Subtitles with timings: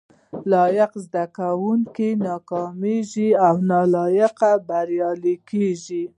[0.51, 6.03] لایق زده کوونکي ناکامیږي او نالایق بریالي کیږي